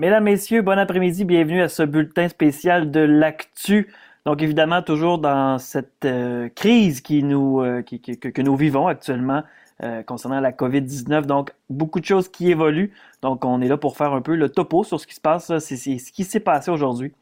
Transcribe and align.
Mesdames, 0.00 0.24
Messieurs, 0.24 0.62
bon 0.62 0.78
après-midi, 0.78 1.26
bienvenue 1.26 1.60
à 1.60 1.68
ce 1.68 1.82
bulletin 1.82 2.26
spécial 2.30 2.90
de 2.90 3.00
l'actu. 3.00 3.92
Donc 4.24 4.40
évidemment, 4.40 4.80
toujours 4.80 5.18
dans 5.18 5.58
cette 5.58 6.06
euh, 6.06 6.48
crise 6.48 7.02
qui 7.02 7.22
nous, 7.22 7.60
euh, 7.60 7.82
que, 7.82 8.40
nous 8.40 8.56
vivons 8.56 8.86
actuellement 8.86 9.42
euh, 9.82 10.02
concernant 10.02 10.40
la 10.40 10.52
COVID-19. 10.52 11.26
Donc 11.26 11.52
beaucoup 11.68 12.00
de 12.00 12.06
choses 12.06 12.30
qui 12.30 12.50
évoluent. 12.50 12.94
Donc 13.20 13.44
on 13.44 13.60
est 13.60 13.68
là 13.68 13.76
pour 13.76 13.98
faire 13.98 14.14
un 14.14 14.22
peu 14.22 14.36
le 14.36 14.48
topo 14.48 14.84
sur 14.84 14.98
ce 14.98 15.06
qui 15.06 15.14
se 15.14 15.20
passe, 15.20 15.58
ce 15.58 16.10
qui 16.12 16.24
s'est 16.24 16.40
passé 16.40 16.70
aujourd'hui. 16.70 17.12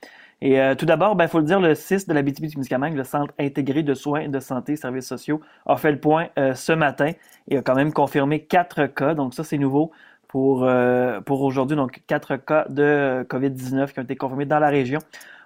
Et 0.41 0.61
tout 0.79 0.87
d'abord, 0.87 1.15
il 1.15 1.17
ben, 1.17 1.27
faut 1.27 1.41
le 1.41 1.47
dire, 1.47 1.59
le 1.59 1.75
CIS 1.75 2.07
de 2.07 2.15
la 2.15 2.23
BTB-Témiscamingue, 2.23 2.95
le 2.95 3.03
Centre 3.03 3.35
intégré 3.41 3.83
de 3.83 3.93
soins 3.95 4.29
de 4.29 4.39
santé 4.39 4.75
et 4.75 4.77
services 4.77 5.09
sociaux, 5.09 5.41
a 5.67 5.75
fait 5.75 5.91
le 5.91 5.99
point 5.99 6.29
ce 6.37 6.73
matin 6.73 7.11
et 7.49 7.57
a 7.57 7.63
quand 7.63 7.75
même 7.75 7.93
confirmé 7.93 8.45
quatre 8.45 8.87
cas. 8.87 9.15
Donc 9.15 9.35
ça, 9.35 9.43
c'est 9.43 9.59
nouveau 9.59 9.91
pour, 10.29 10.65
euh, 10.65 11.21
pour 11.23 11.43
aujourd'hui. 11.43 11.77
Donc, 11.77 12.03
quatre 12.07 12.37
cas 12.37 12.67
de 12.69 13.27
COVID-19 13.29 13.93
qui 13.93 13.99
ont 13.99 14.03
été 14.03 14.17
confirmés 14.17 14.47
dans 14.47 14.61
la 14.61 14.69
région. 14.69 15.01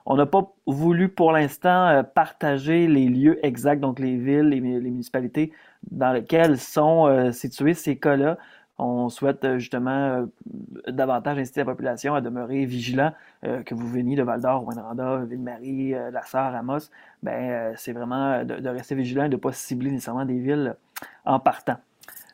On 0.05 0.17
n'a 0.17 0.27
pas 0.27 0.53
voulu 0.67 1.09
pour 1.09 1.31
l'instant 1.31 1.87
euh, 1.87 2.03
partager 2.03 2.89
les 2.89 3.09
lieux 3.09 3.45
exacts, 3.47 3.81
donc 3.81 4.01
les 4.01 4.17
villes, 4.17 4.49
les, 4.49 4.61
les 4.61 4.91
municipalités 4.91 5.53
dans 5.91 6.13
lesquelles 6.13 6.59
sont 6.59 7.07
euh, 7.07 7.31
situés 7.31 7.75
ces 7.75 7.97
cas-là. 7.97 8.37
On 8.79 9.09
souhaite 9.11 9.59
justement 9.59 10.27
davantage 10.89 11.39
inciter 11.39 11.61
la 11.61 11.67
population 11.67 12.17
à 12.17 12.21
demeurer 12.21 12.65
vigilant, 12.65 13.13
que 13.43 13.75
vous 13.75 13.87
veniez 13.87 14.17
de 14.17 14.25
Val-d'Or, 14.25 14.63
Rwanda, 14.63 15.25
Ville-Marie, 15.25 15.91
La 15.91 16.23
Sarre, 16.23 16.57
Amos. 16.57 16.91
Ben, 17.23 17.75
c'est 17.77 17.93
vraiment 17.93 18.43
de, 18.43 18.57
de, 18.57 18.69
rester 18.69 18.97
vigilant 18.97 19.25
et 19.25 19.29
de 19.29 19.37
ne 19.37 19.41
pas 19.41 19.53
cibler 19.53 19.91
nécessairement 19.91 20.25
des 20.25 20.39
villes 20.39 20.75
en 21.25 21.39
partant. 21.39 21.77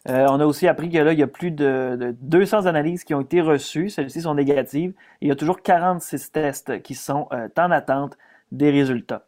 Euh, 0.09 0.27
on 0.31 0.41
a 0.41 0.47
aussi 0.47 0.67
appris 0.67 0.89
que 0.89 0.99
là, 0.99 1.13
il 1.13 1.19
y 1.19 1.23
a 1.23 1.27
plus 1.27 1.51
de, 1.51 2.17
200 2.21 2.67
analyses 2.67 3.05
qui 3.05 3.15
ont 3.15 3.21
été 3.21 3.41
reçues. 3.41 3.91
Celles-ci 3.91 4.23
sont 4.23 4.35
négatives. 4.35 4.95
il 5.21 5.29
y 5.29 5.31
a 5.31 5.37
toujours 5.37 5.61
46 5.63 6.33
tests 6.33 6.83
qui 6.83 6.95
sont 6.95 7.29
euh, 7.33 7.49
en 7.59 7.71
attente 7.71 8.17
des 8.51 8.71
résultats. 8.71 9.27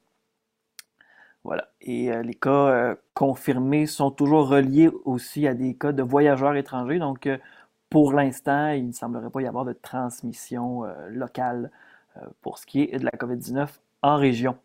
Voilà. 1.44 1.68
Et 1.82 2.10
euh, 2.10 2.22
les 2.22 2.34
cas 2.34 2.96
confirmés 3.14 3.86
sont 3.86 4.10
toujours 4.10 4.48
reliés 4.48 4.90
aussi 5.04 5.46
à 5.46 5.54
des 5.54 5.74
cas 5.74 5.92
de 5.92 6.02
voyageurs 6.02 6.56
étrangers. 6.56 6.98
Donc, 6.98 7.28
pour 7.90 8.12
l'instant, 8.12 8.70
il 8.70 8.88
ne 8.88 8.92
semblerait 8.92 9.30
pas 9.30 9.42
y 9.42 9.46
avoir 9.46 9.64
de 9.64 9.72
transmission 9.72 10.84
locale 11.08 11.70
pour 12.40 12.58
ce 12.58 12.66
qui 12.66 12.82
est 12.82 12.98
de 12.98 13.04
la 13.04 13.10
COVID-19 13.10 13.68
en 14.02 14.16
région. 14.16 14.56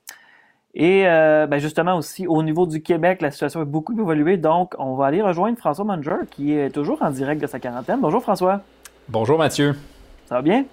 Et 0.75 1.07
euh, 1.07 1.47
ben 1.47 1.57
justement 1.57 1.95
aussi, 1.95 2.27
au 2.27 2.43
niveau 2.43 2.67
du 2.67 2.81
Québec, 2.81 3.21
la 3.21 3.31
situation 3.31 3.61
a 3.61 3.65
beaucoup 3.65 3.97
évolué. 3.97 4.35
Donc, 4.35 4.75
on 4.77 4.95
va 4.95 5.05
aller 5.05 5.21
rejoindre 5.21 5.57
François 5.57 5.85
Manger, 5.85 6.25
qui 6.29 6.53
est 6.53 6.69
toujours 6.69 7.01
en 7.01 7.11
direct 7.11 7.41
de 7.41 7.47
sa 7.47 7.59
quarantaine. 7.59 7.99
Bonjour 8.01 8.21
François. 8.21 8.59
Bonjour 9.07 9.37
Mathieu. 9.37 9.73
Ça 10.25 10.35
va 10.35 10.41
bien? 10.41 10.65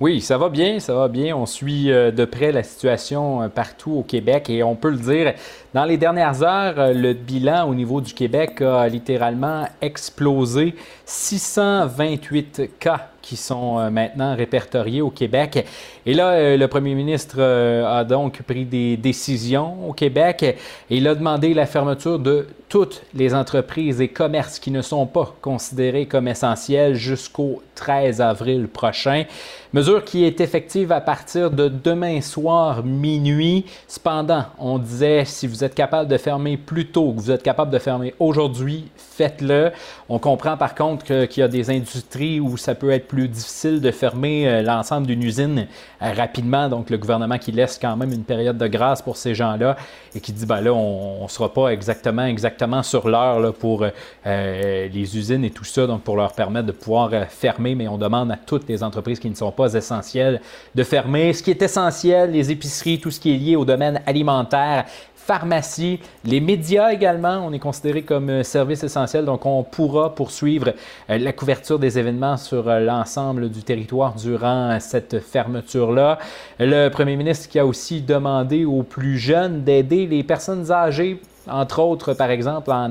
Oui, 0.00 0.20
ça 0.20 0.38
va 0.38 0.48
bien, 0.48 0.80
ça 0.80 0.92
va 0.92 1.06
bien. 1.06 1.36
On 1.36 1.46
suit 1.46 1.92
euh, 1.92 2.10
de 2.10 2.24
près 2.24 2.50
la 2.50 2.64
situation 2.64 3.42
euh, 3.42 3.48
partout 3.48 3.92
au 3.92 4.02
Québec 4.02 4.50
et 4.50 4.64
on 4.64 4.74
peut 4.74 4.90
le 4.90 4.96
dire, 4.96 5.34
dans 5.72 5.84
les 5.84 5.98
dernières 5.98 6.42
heures, 6.42 6.92
le 6.92 7.12
bilan 7.12 7.68
au 7.68 7.76
niveau 7.76 8.00
du 8.00 8.12
Québec 8.12 8.60
a 8.60 8.88
littéralement 8.88 9.68
explosé. 9.80 10.74
628 11.04 12.72
cas 12.80 13.13
qui 13.24 13.36
sont 13.36 13.78
euh, 13.78 13.90
maintenant 13.90 14.36
répertoriés 14.36 15.00
au 15.00 15.08
Québec. 15.08 15.66
Et 16.04 16.12
là, 16.12 16.32
euh, 16.32 16.56
le 16.58 16.68
premier 16.68 16.94
ministre 16.94 17.36
euh, 17.38 18.00
a 18.00 18.04
donc 18.04 18.42
pris 18.42 18.66
des 18.66 18.98
décisions 18.98 19.88
au 19.88 19.94
Québec 19.94 20.42
et 20.42 20.56
il 20.90 21.08
a 21.08 21.14
demandé 21.14 21.54
la 21.54 21.64
fermeture 21.64 22.18
de 22.18 22.46
toutes 22.68 23.02
les 23.14 23.34
entreprises 23.34 24.00
et 24.00 24.08
commerces 24.08 24.58
qui 24.58 24.70
ne 24.70 24.82
sont 24.82 25.06
pas 25.06 25.34
considérés 25.40 26.06
comme 26.06 26.28
essentiels 26.28 26.96
jusqu'au 26.96 27.62
13 27.76 28.20
avril 28.20 28.68
prochain. 28.68 29.24
Mesure 29.72 30.04
qui 30.04 30.24
est 30.24 30.40
effective 30.40 30.92
à 30.92 31.00
partir 31.00 31.50
de 31.50 31.68
demain 31.68 32.20
soir 32.20 32.84
minuit. 32.84 33.64
Cependant, 33.86 34.44
on 34.58 34.78
disait 34.78 35.24
si 35.24 35.46
vous 35.46 35.64
êtes 35.64 35.74
capable 35.74 36.10
de 36.10 36.16
fermer 36.16 36.56
plus 36.56 36.86
tôt, 36.86 37.12
que 37.12 37.20
vous 37.20 37.30
êtes 37.30 37.42
capable 37.42 37.70
de 37.70 37.78
fermer 37.78 38.14
aujourd'hui, 38.18 38.88
faites-le. 38.96 39.70
On 40.08 40.18
comprend 40.18 40.56
par 40.56 40.74
contre 40.74 41.04
qu'il 41.26 41.40
y 41.40 41.44
a 41.44 41.48
des 41.48 41.70
industries 41.70 42.40
où 42.40 42.56
ça 42.56 42.74
peut 42.74 42.90
être 42.90 43.06
plus 43.06 43.13
difficile 43.28 43.80
de 43.80 43.90
fermer 43.90 44.48
euh, 44.48 44.62
l'ensemble 44.62 45.06
d'une 45.06 45.22
usine 45.22 45.66
euh, 46.02 46.12
rapidement. 46.12 46.68
Donc, 46.68 46.90
le 46.90 46.98
gouvernement 46.98 47.38
qui 47.38 47.52
laisse 47.52 47.78
quand 47.80 47.96
même 47.96 48.12
une 48.12 48.24
période 48.24 48.58
de 48.58 48.66
grâce 48.66 49.02
pour 49.02 49.16
ces 49.16 49.34
gens-là 49.34 49.76
et 50.14 50.20
qui 50.20 50.32
dit, 50.32 50.46
ben 50.46 50.60
là, 50.60 50.72
on 50.72 51.22
ne 51.24 51.28
sera 51.28 51.52
pas 51.52 51.68
exactement, 51.68 52.24
exactement 52.24 52.82
sur 52.82 53.08
l'heure 53.08 53.54
pour 53.54 53.84
euh, 53.84 54.88
les 54.88 55.16
usines 55.16 55.44
et 55.44 55.50
tout 55.50 55.64
ça, 55.64 55.86
donc 55.86 56.02
pour 56.02 56.16
leur 56.16 56.32
permettre 56.32 56.66
de 56.66 56.72
pouvoir 56.72 57.10
fermer, 57.28 57.74
mais 57.74 57.88
on 57.88 57.98
demande 57.98 58.30
à 58.30 58.36
toutes 58.36 58.68
les 58.68 58.82
entreprises 58.82 59.18
qui 59.18 59.30
ne 59.30 59.34
sont 59.34 59.52
pas 59.52 59.72
essentielles 59.74 60.40
de 60.74 60.82
fermer. 60.82 61.32
Ce 61.32 61.42
qui 61.42 61.50
est 61.50 61.62
essentiel, 61.62 62.32
les 62.32 62.50
épiceries, 62.50 63.00
tout 63.00 63.10
ce 63.10 63.20
qui 63.20 63.34
est 63.34 63.38
lié 63.38 63.56
au 63.56 63.64
domaine 63.64 64.00
alimentaire, 64.06 64.84
pharmacie, 65.24 66.00
les 66.24 66.40
médias 66.40 66.92
également, 66.92 67.46
on 67.46 67.52
est 67.52 67.58
considéré 67.58 68.02
comme 68.02 68.28
euh, 68.28 68.42
service 68.42 68.84
essentiel, 68.84 69.24
donc 69.24 69.46
on 69.46 69.62
pourra 69.62 70.14
poursuivre 70.14 70.74
euh, 71.08 71.16
la 71.16 71.32
couverture 71.32 71.78
des 71.78 71.98
événements 71.98 72.36
sur 72.36 72.68
euh, 72.68 72.80
l'ensemble 72.80 73.48
du 73.48 73.62
territoire 73.62 74.14
durant 74.14 74.78
cette 74.80 75.20
fermeture-là. 75.20 76.18
Le 76.60 76.90
premier 76.90 77.16
ministre 77.16 77.48
qui 77.48 77.58
a 77.58 77.64
aussi 77.64 78.02
demandé 78.02 78.66
aux 78.66 78.82
plus 78.82 79.16
jeunes 79.16 79.64
d'aider 79.64 80.06
les 80.06 80.22
personnes 80.22 80.70
âgées 80.70 81.20
entre 81.46 81.80
autres, 81.80 82.14
par 82.14 82.30
exemple, 82.30 82.70
en 82.72 82.90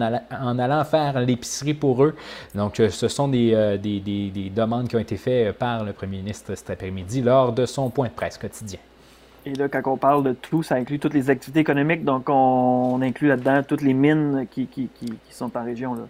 allant, 0.59 0.83
faire 0.83 1.19
l'épicerie 1.21 1.73
pour 1.73 2.03
eux. 2.03 2.13
Donc, 2.53 2.75
ce 2.75 3.07
sont 3.07 3.27
des, 3.27 3.79
des, 3.81 4.51
demandes 4.55 4.87
qui 4.87 4.95
ont 4.95 4.99
été 4.99 5.17
faites 5.17 5.57
par 5.57 5.83
le 5.83 5.91
premier 5.91 6.17
ministre 6.17 6.53
cet 6.53 6.69
après-midi 6.69 7.23
lors 7.23 7.51
de 7.51 7.65
son 7.65 7.89
point 7.89 8.09
de 8.09 8.13
presse 8.13 8.37
quotidien. 8.37 8.77
Et 9.45 9.53
là, 9.55 9.67
quand 9.67 9.81
on 9.91 9.97
parle 9.97 10.23
de 10.23 10.31
tout, 10.31 10.63
ça 10.63 10.75
inclut 10.75 10.99
toutes 10.99 11.13
les 11.13 11.29
activités 11.29 11.59
économiques, 11.59 12.05
donc 12.05 12.29
on, 12.29 13.01
inclut 13.01 13.27
là-dedans 13.27 13.61
toutes 13.67 13.81
les 13.81 13.93
mines 13.93 14.47
qui, 14.49 14.67
qui, 14.67 14.87
qui, 14.87 15.07
qui 15.07 15.33
sont 15.33 15.55
en 15.57 15.63
région. 15.63 15.95
Là. 15.95 16.07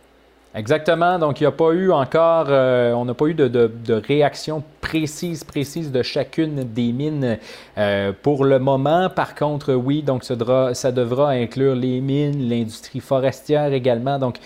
Exactement. 0.56 1.18
Donc, 1.18 1.42
il 1.42 1.44
n'y 1.44 1.48
a 1.48 1.52
pas 1.52 1.72
eu 1.72 1.92
encore, 1.92 2.46
euh, 2.50 2.94
on 2.94 3.06
n'a 3.06 3.16
pas 3.16 3.26
eu 3.26 3.34
de, 3.34 3.94
réaction 4.08 4.64
précise, 4.82 5.44
précise 5.44 5.92
de 5.92 6.04
chacune 6.04 6.64
des 6.64 6.92
mines 6.92 7.40
euh, 7.78 8.12
pour 8.22 8.46
le 8.46 8.60
moment. 8.60 9.10
Par 9.10 9.34
contre, 9.34 9.74
oui, 9.74 10.04
donc 10.04 10.24
ça 10.24 10.36
devra, 10.36 11.30
inclure 11.32 11.74
les 11.74 12.02
mines, 12.02 12.48
l'industrie 12.48 13.00
forestière 13.00 13.74
également. 13.74 14.20
Donc, 14.20 14.38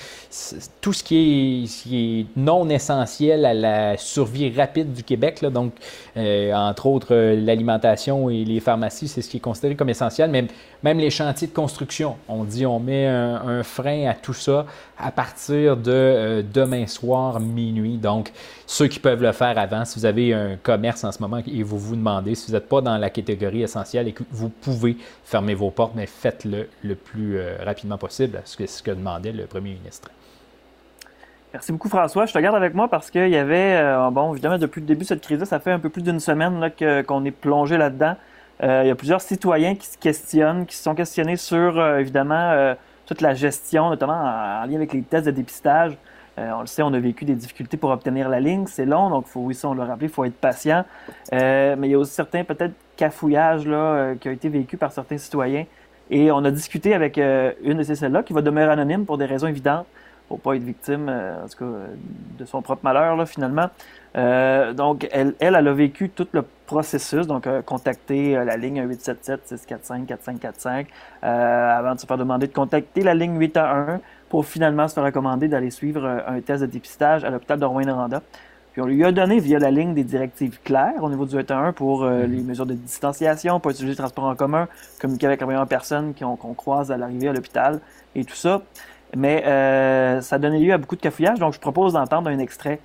tout 0.80 0.94
ce 0.94 1.04
qui, 1.04 1.70
est, 1.92 2.26
non 2.40 2.70
essentiel 2.70 3.46
à 3.46 3.54
la 3.54 3.98
survie 3.98 4.56
rapide 4.56 4.94
du 4.94 5.04
Québec, 5.04 5.44
donc, 5.44 5.74
euh, 6.16 6.54
entre 6.54 6.86
autres, 6.86 7.14
l'alimentation 7.14 8.30
et 8.30 8.46
les 8.46 8.62
pharmacies, 8.62 9.10
c'est 9.10 9.22
ce 9.22 9.30
qui 9.30 9.38
est 9.38 9.42
considéré 9.42 9.76
comme 9.76 9.90
essentiel. 9.90 10.30
Mais 10.30 10.46
même 10.84 11.00
les 11.00 11.10
chantiers 11.10 11.48
de 11.48 11.54
construction, 11.54 12.16
on 12.30 12.46
dit 12.46 12.66
on 12.66 12.80
met 12.80 13.08
un 13.08 13.64
frein 13.64 14.08
à 14.08 14.14
tout 14.14 14.34
ça 14.34 14.66
à 14.98 15.12
partir 15.12 15.76
de 15.76 15.97
euh, 15.98 16.44
demain 16.44 16.88
soir, 16.88 17.40
minuit. 17.40 17.98
Donc, 17.98 18.32
ceux 18.66 18.88
qui 18.88 19.00
peuvent 19.00 19.22
le 19.22 19.32
faire 19.32 19.58
avant, 19.58 19.86
si 19.86 20.00
vous 20.00 20.06
avez 20.06 20.34
un 20.34 20.56
commerce 20.56 21.04
en 21.04 21.12
ce 21.12 21.22
moment 21.22 21.40
et 21.46 21.64
vous 21.64 21.78
vous 21.78 21.96
demandez 21.96 22.36
si 22.36 22.48
vous 22.48 22.54
n'êtes 22.54 22.70
pas 22.70 22.82
dans 22.82 22.98
la 22.98 23.10
catégorie 23.10 23.64
essentielle 23.64 24.08
et 24.08 24.14
que 24.14 24.24
vous 24.32 24.50
pouvez 24.50 24.98
fermer 25.24 25.54
vos 25.54 25.72
portes, 25.72 25.94
mais 25.96 26.06
faites-le 26.06 26.70
le 26.84 26.96
plus 26.96 27.38
euh, 27.38 27.58
rapidement 27.64 27.98
possible, 27.98 28.42
ce 28.46 28.58
que, 28.58 28.66
ce 28.66 28.82
que 28.82 28.92
demandait 28.92 29.32
le 29.32 29.46
premier 29.46 29.74
ministre. 29.74 30.10
Merci 31.54 31.72
beaucoup, 31.72 31.90
François. 31.90 32.26
Je 32.26 32.34
te 32.34 32.40
garde 32.40 32.56
avec 32.56 32.74
moi 32.74 32.88
parce 32.88 33.10
qu'il 33.10 33.30
y 33.30 33.38
avait, 33.38 33.78
euh, 33.78 34.10
bon, 34.12 34.34
évidemment, 34.34 34.58
depuis 34.58 34.82
le 34.82 34.88
début 34.88 35.04
de 35.04 35.08
cette 35.08 35.22
crise 35.22 35.44
ça 35.44 35.60
fait 35.60 35.72
un 35.72 35.80
peu 35.80 35.90
plus 35.90 36.04
d'une 36.04 36.20
semaine 36.20 36.72
qu'on 37.08 37.26
est 37.26 37.32
plongé 37.32 37.78
là-dedans. 37.78 38.16
il 38.62 38.88
y 38.88 38.92
a 38.92 38.96
plusieurs 38.96 39.22
citoyens 39.22 39.76
qui 39.76 39.88
se 39.88 39.98
questionnent, 39.98 40.66
qui 40.66 40.76
se 40.76 40.84
sont 40.84 40.96
questionnés 40.96 41.38
sur, 41.38 41.84
évidemment, 41.98 42.76
toute 43.08 43.22
la 43.22 43.34
gestion, 43.34 43.90
notamment 43.90 44.14
en, 44.14 44.66
lien 44.66 44.76
avec 44.76 44.94
les 44.94 45.02
tests 45.02 45.26
de 45.26 45.32
dépistage. 45.32 45.98
Euh, 46.38 46.52
on 46.56 46.60
le 46.60 46.68
sait, 46.68 46.84
on 46.84 46.94
a 46.94 47.00
vécu 47.00 47.26
des 47.26 47.34
difficultés 47.34 47.78
pour 47.78 47.90
obtenir 47.90 48.30
la 48.30 48.40
ligne. 48.40 48.68
C'est 48.68 48.86
long, 48.86 49.10
donc 49.10 49.26
faut, 49.26 49.40
oui, 49.40 49.56
ça, 49.56 49.70
on 49.70 49.74
l'a 49.74 49.86
rappelé, 49.86 50.06
il 50.06 50.14
faut 50.14 50.26
être 50.26 50.36
patient. 50.36 50.86
Euh, 51.34 51.76
mais 51.80 51.88
il 51.88 51.92
y 51.92 51.94
a 51.96 51.98
aussi 51.98 52.14
certains, 52.14 52.44
peut-être, 52.44 52.74
cafouillages 52.96 53.66
là, 53.66 53.78
euh, 53.78 54.16
qui 54.16 54.28
ont 54.28 54.32
été 54.32 54.50
vécus 54.50 54.78
par 54.78 54.92
certains 54.92 55.18
citoyens. 55.18 55.66
Et 56.12 56.32
on 56.32 56.44
a 56.46 56.52
discuté 56.52 56.94
avec 56.94 57.18
une 57.18 57.78
de 57.78 57.84
ces 57.84 57.96
celles-là 57.96 58.24
qui 58.24 58.32
va 58.32 58.42
demeurer 58.42 58.72
anonyme 58.72 59.06
pour 59.06 59.18
des 59.18 59.26
raisons 59.26 59.48
évidentes, 59.48 59.86
pour 60.28 60.40
pas 60.40 60.56
être 60.56 60.64
victime, 60.64 61.10
en 61.10 61.48
tout 61.48 61.58
cas, 61.58 61.66
de 62.38 62.46
son 62.46 62.62
propre 62.62 62.84
malheur, 62.84 63.16
là, 63.16 63.26
finalement. 63.26 63.70
donc, 64.74 65.08
elle, 65.12 65.34
elle, 65.40 65.56
elle, 65.56 65.68
a 65.68 65.74
vécu 65.74 66.10
tout 66.10 66.28
le 66.34 66.44
processus, 66.66 67.28
donc 67.28 67.48
contacter 67.66 68.34
la 68.34 68.58
ligne 68.58 68.86
877-645-4545 68.88 70.88
avant 71.22 71.96
de 71.96 72.00
se 72.00 72.06
faire 72.06 72.18
demander 72.18 72.48
de 72.48 72.54
contacter 72.54 73.04
la 73.04 73.14
ligne 73.14 73.40
811 73.40 74.00
pour 74.30 74.46
finalement 74.46 74.88
se 74.88 74.94
faire 74.94 75.04
recommander 75.04 75.48
d'aller 75.48 75.72
suivre 75.72 76.04
euh, 76.04 76.20
un 76.28 76.42
test 76.42 76.62
de 76.62 76.68
dépistage 76.68 77.24
à 77.24 77.30
l'hôpital 77.30 77.60
de 77.60 77.66
Rouen-Noranda. 77.66 78.22
Puis 78.74 78.82
on 78.82 78.86
lui 78.86 79.04
a 79.04 79.12
donné 79.12 79.40
via 79.40 79.58
la 79.58 79.72
ligne 79.72 79.94
des 79.94 80.04
directives 80.04 80.60
claires 80.64 81.02
au 81.02 81.10
niveau 81.10 81.26
du 81.26 81.36
1 81.38 81.74
pour 81.74 82.04
euh, 82.04 82.26
mhm. 82.26 82.32
les 82.32 82.44
mesures 82.44 82.66
de 82.66 82.74
distanciation, 82.74 83.60
pas 83.60 83.72
utiliser 83.72 83.94
le 83.94 83.98
transport 83.98 84.26
en 84.26 84.36
commun, 84.36 84.68
communiquer 85.00 85.28
avec 85.28 85.42
la 85.42 85.48
meilleure 85.48 85.68
personne 85.68 86.14
qu'on 86.14 86.54
croise 86.54 86.92
à 86.92 86.98
l'arrivée 86.98 87.30
à 87.30 87.34
l'hôpital 87.34 87.80
et 88.16 88.24
tout 88.24 88.36
ça. 88.36 88.62
Mais 89.16 89.44
euh, 89.46 90.22
ça 90.22 90.36
a 90.36 90.40
donné 90.40 90.60
lieu 90.60 90.74
à 90.74 90.78
beaucoup 90.78 90.96
de 90.96 91.02
cafouillages, 91.02 91.40
donc 91.40 91.54
je 91.54 91.60
propose 91.60 91.94
d'entendre 91.94 92.30
un 92.30 92.40
extrait 92.40 92.80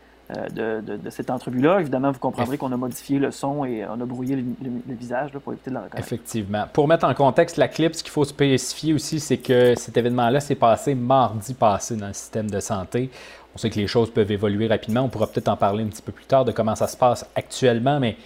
de, 0.54 0.80
de, 0.80 1.10
cette 1.10 1.28
entrevue-là. 1.28 1.80
Évidemment, 1.80 2.10
vous 2.10 2.18
comprendrez 2.18 2.56
qu'on 2.56 2.72
a 2.72 2.76
modifié 2.78 3.18
le 3.18 3.30
son 3.30 3.66
et 3.66 3.84
on 3.84 4.00
a 4.00 4.04
brouillé 4.06 4.36
le, 4.36 4.94
visage 4.94 5.30
pour 5.32 5.52
éviter 5.52 5.68
de 5.68 5.74
la 5.74 5.82
reconnaître. 5.82 6.06
Effectivement. 6.06 6.64
Pour 6.72 6.88
mettre 6.88 7.04
en 7.04 7.12
contexte 7.12 7.58
la 7.58 7.68
clip, 7.68 7.94
ce 7.94 8.02
qu'il 8.02 8.12
faut 8.12 8.24
spécifier 8.24 8.94
aussi, 8.94 9.20
c'est 9.20 9.36
que 9.36 9.74
cet 9.74 9.94
événement-là 9.94 10.40
s'est 10.40 10.54
passé 10.54 10.94
mardi 10.94 11.52
passé 11.52 11.96
dans 11.96 12.06
le 12.06 12.14
système 12.14 12.50
de 12.50 12.60
santé. 12.60 13.10
On 13.54 13.58
sait 13.58 13.68
que 13.68 13.78
les 13.78 13.86
choses 13.86 14.10
peuvent 14.10 14.30
évoluer 14.30 14.68
rapidement. 14.68 15.02
On 15.02 15.08
pourra 15.08 15.26
peut-être 15.26 15.48
en 15.48 15.56
parler 15.56 15.84
un 15.84 15.88
petit 15.88 16.02
peu 16.02 16.12
plus 16.12 16.24
tard 16.24 16.46
de 16.46 16.52
comment 16.52 16.76
ça 16.76 16.86
se 16.86 16.96
passe 16.96 17.28
actuellement, 17.34 18.00
mais 18.00 18.16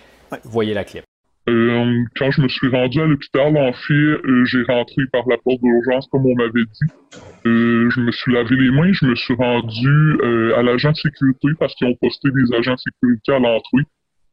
voyez 0.44 0.74
la 0.74 0.84
clip. 0.84 1.04
Euh, 1.48 2.02
quand 2.16 2.30
je 2.32 2.40
me 2.40 2.48
suis 2.48 2.68
rendu 2.68 3.00
à 3.00 3.06
l'hôpital, 3.06 3.56
en 3.56 3.72
fait, 3.72 3.94
euh, 3.94 4.44
j'ai 4.46 4.62
rentré 4.64 5.02
par 5.12 5.28
la 5.28 5.36
porte 5.38 5.60
d'urgence 5.62 6.08
comme 6.10 6.26
on 6.26 6.34
m'avait 6.34 6.64
dit. 6.64 7.20
Euh, 7.46 7.88
je 7.90 8.00
me 8.00 8.10
suis 8.10 8.32
lavé 8.32 8.56
les 8.56 8.70
mains, 8.72 8.92
je 8.92 9.06
me 9.06 9.14
suis 9.14 9.34
rendu 9.34 10.18
à 10.56 10.62
l'agent 10.62 10.90
de 10.90 10.96
sécurité 10.96 11.48
parce 11.58 11.74
qu'ils 11.76 11.86
ont 11.86 11.94
posté 12.00 12.30
des 12.30 12.56
agents 12.56 12.74
de 12.74 12.80
sécurité 12.80 13.32
à 13.32 13.38
l'entrée 13.38 13.84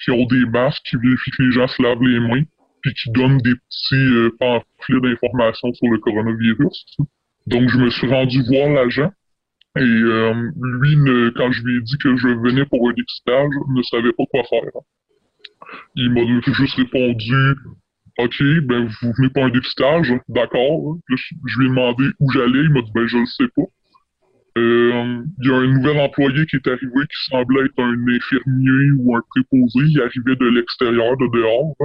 qui 0.03 0.11
ont 0.11 0.25
des 0.25 0.45
masques, 0.45 0.81
qui 0.89 0.97
vérifient 0.97 1.31
que 1.31 1.43
les 1.43 1.51
gens 1.51 1.67
se 1.67 1.81
lavent 1.81 2.01
les 2.01 2.19
mains, 2.19 2.43
puis 2.81 2.93
qui 2.95 3.11
donnent 3.11 3.37
des 3.37 3.53
petits 3.53 4.35
pamphlets 4.39 5.01
d'informations 5.01 5.71
sur 5.73 5.87
le 5.89 5.99
coronavirus. 5.99 6.97
Donc, 7.45 7.69
je 7.69 7.77
me 7.77 7.89
suis 7.89 8.07
rendu 8.07 8.41
voir 8.43 8.69
l'agent. 8.69 9.11
Et 9.77 9.81
lui, 9.81 10.97
quand 11.35 11.51
je 11.51 11.63
lui 11.63 11.77
ai 11.77 11.81
dit 11.81 11.97
que 11.99 12.17
je 12.17 12.27
venais 12.27 12.65
pour 12.65 12.89
un 12.89 12.93
dépistage, 12.93 13.51
ne 13.69 13.81
savait 13.83 14.11
pas 14.11 14.23
quoi 14.31 14.43
faire. 14.49 14.71
Il 15.95 16.11
m'a 16.11 16.21
juste 16.53 16.75
répondu 16.75 17.55
OK, 18.19 18.43
ben 18.63 18.87
vous 19.01 19.11
venez 19.17 19.29
pour 19.29 19.45
un 19.45 19.49
dépistage, 19.49 20.13
d'accord. 20.29 20.97
Je, 21.09 21.15
lui 21.57 21.65
ai 21.65 21.69
demandé 21.69 22.03
où 22.19 22.31
j'allais, 22.31 22.59
il 22.59 22.69
m'a 22.69 22.81
dit 22.81 22.91
ben 22.93 23.07
je 23.07 23.17
ne 23.17 23.25
sais 23.25 23.47
pas. 23.55 23.63
Euh, 24.55 25.23
il 25.41 25.49
y 25.49 25.51
a 25.51 25.55
un 25.55 25.67
nouvel 25.67 25.99
employé 25.99 26.45
qui 26.45 26.57
est 26.57 26.67
arrivé 26.67 27.01
qui 27.09 27.31
semblait 27.31 27.65
être 27.65 27.79
un 27.79 27.95
infirmier 28.07 28.91
ou 28.99 29.15
un 29.15 29.21
préposé. 29.29 29.79
Il 29.87 29.99
arrivait 29.99 30.35
de 30.35 30.45
l'extérieur, 30.45 31.17
de 31.17 31.27
dehors, 31.35 31.75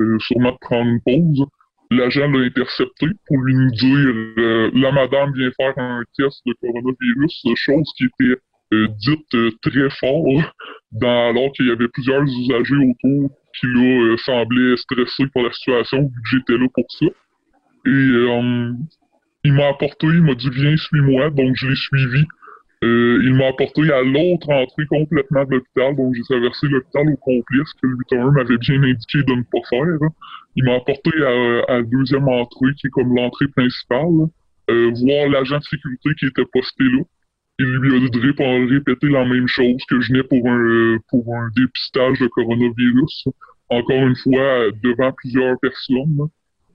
euh, 0.00 0.18
sûrement 0.20 0.52
de 0.52 0.58
prendre 0.62 0.88
une 0.88 1.00
pause. 1.02 1.46
L'agent 1.90 2.30
l'a 2.30 2.40
intercepté 2.40 3.08
pour 3.26 3.36
lui 3.42 3.70
dire 3.72 4.14
euh, 4.38 4.70
la 4.72 4.92
madame 4.92 5.34
vient 5.34 5.50
faire 5.58 5.74
un 5.76 6.02
test 6.16 6.40
de 6.46 6.54
coronavirus, 6.62 7.44
chose 7.54 7.92
qui 7.98 8.04
était 8.06 8.40
dite 8.72 9.60
très 9.60 9.90
fort, 9.90 10.24
dans, 10.92 11.30
alors 11.30 11.52
qu'il 11.52 11.66
y 11.66 11.70
avait 11.70 11.88
plusieurs 11.88 12.22
usagers 12.22 12.76
autour 12.76 13.30
qui 13.58 13.66
là 13.66 14.12
euh, 14.12 14.16
semblaient 14.18 14.76
stressés 14.76 15.26
pour 15.32 15.42
la 15.42 15.52
situation, 15.52 16.10
j'étais 16.30 16.56
là 16.58 16.66
pour 16.74 16.84
ça. 16.90 17.06
Et 17.06 18.08
il 19.44 19.52
m'a 19.52 19.68
apporté, 19.68 20.06
il 20.08 20.22
m'a 20.22 20.34
dit 20.34 20.50
viens, 20.50 20.76
suis-moi, 20.76 21.30
donc 21.30 21.54
je 21.54 21.68
l'ai 21.68 21.76
suivi. 21.76 22.24
il 22.82 23.34
m'a 23.34 23.48
apporté 23.48 23.90
à 23.92 24.02
l'autre 24.02 24.50
entrée 24.50 24.86
complètement 24.86 25.44
de 25.44 25.52
l'hôpital, 25.52 25.96
donc 25.96 26.14
j'ai 26.14 26.22
traversé 26.22 26.66
l'hôpital 26.66 27.08
au 27.08 27.16
complet, 27.16 27.62
que 27.80 27.86
le 27.86 27.96
811 27.96 28.34
m'avait 28.34 28.58
bien 28.58 28.82
indiqué 28.82 29.22
de 29.22 29.32
ne 29.32 29.42
pas 29.42 29.62
faire. 29.70 30.10
Il 30.56 30.64
m'a 30.64 30.74
apporté 30.74 31.10
à, 31.22 31.72
à, 31.72 31.76
la 31.78 31.82
deuxième 31.82 32.28
entrée, 32.28 32.74
qui 32.76 32.88
est 32.88 32.90
comme 32.90 33.14
l'entrée 33.14 33.48
principale, 33.48 34.26
voir 34.68 35.28
l'agent 35.30 35.58
de 35.58 35.64
sécurité 35.64 36.10
qui 36.18 36.26
était 36.26 36.44
posté 36.52 36.84
là 36.84 37.02
il 37.58 37.66
lui 37.66 37.96
a 37.96 38.66
répéter 38.66 39.08
la 39.08 39.24
même 39.24 39.48
chose 39.48 39.82
que 39.88 40.00
je 40.00 40.12
venais 40.12 40.22
pour 40.24 40.46
un 40.48 40.98
pour 41.08 41.34
un 41.34 41.48
dépistage 41.56 42.18
de 42.18 42.26
coronavirus. 42.26 43.28
Encore 43.68 44.06
une 44.06 44.16
fois, 44.16 44.70
devant 44.82 45.12
plusieurs 45.12 45.58
personnes. 45.60 46.28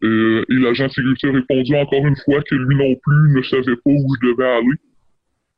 Euh, 0.04 0.44
et 0.50 0.56
l'agent 0.56 0.88
de 0.88 0.92
sécurité 0.92 1.30
a 1.30 1.34
répondu 1.34 1.76
encore 1.76 2.06
une 2.08 2.16
fois 2.16 2.42
que 2.42 2.56
lui 2.56 2.76
non 2.76 2.96
plus 3.04 3.36
ne 3.36 3.42
savait 3.44 3.76
pas 3.76 3.92
où 3.92 4.16
je 4.16 4.28
devais 4.28 4.50
aller. 4.50 4.78